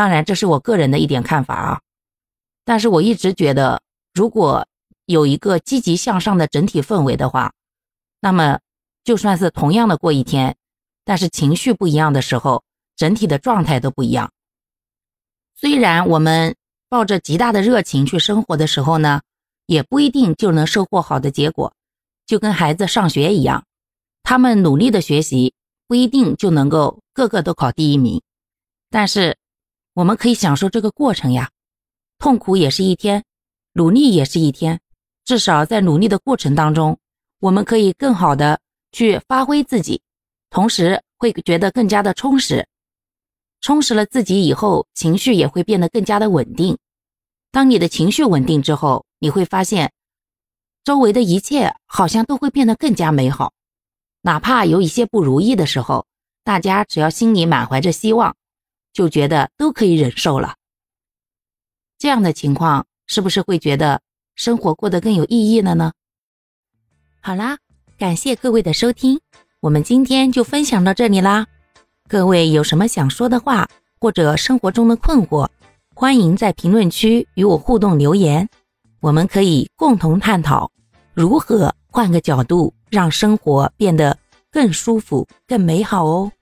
[0.00, 1.80] 当然，这是我个人的一点看法啊。
[2.64, 3.82] 但是我一直觉得，
[4.14, 4.66] 如果
[5.04, 7.52] 有一个积极向上的整体氛围的话，
[8.18, 8.60] 那么
[9.04, 10.56] 就算是同样的过一天，
[11.04, 12.64] 但是情绪不一样的时候，
[12.96, 14.32] 整体的状态都不一样。
[15.54, 16.56] 虽然我们
[16.88, 19.20] 抱着极大的热情去生活的时候呢，
[19.66, 21.74] 也不一定就能收获好的结果。
[22.26, 23.66] 就跟孩子上学一样，
[24.22, 25.52] 他们努力的学习，
[25.86, 28.22] 不一定就能够个个都考第一名。
[28.88, 29.36] 但是，
[29.94, 31.50] 我们可以享受这个过程呀，
[32.18, 33.24] 痛苦也是一天，
[33.72, 34.80] 努力也是一天。
[35.24, 36.98] 至少在努力的过程当中，
[37.40, 38.60] 我们可以更好的
[38.92, 40.02] 去发挥自己，
[40.48, 42.66] 同时会觉得更加的充实。
[43.60, 46.78] 充实了自己以后，情绪也会变得更加的稳定。
[47.52, 49.92] 当你的情绪稳定之后，你会发现。
[50.82, 53.52] 周围的一切好像都会变得更加美好，
[54.22, 56.06] 哪怕有一些不如意的时候，
[56.42, 58.34] 大家只要心里满怀着希望，
[58.92, 60.54] 就觉得都可以忍受了。
[61.98, 64.00] 这样的情况是不是会觉得
[64.34, 65.92] 生活过得更有意义了呢？
[67.20, 67.58] 好啦，
[67.98, 69.20] 感谢各位的收听，
[69.60, 71.46] 我们今天就分享到这里啦。
[72.08, 73.68] 各位有什么想说的话，
[74.00, 75.48] 或者生活中的困惑，
[75.94, 78.48] 欢迎在评论区与我互动留言。
[79.00, 80.70] 我们可以共同探讨
[81.12, 84.16] 如何换个角度让生活变得
[84.50, 86.32] 更舒服、更美好哦。